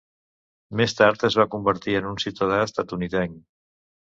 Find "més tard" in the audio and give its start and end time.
0.79-1.27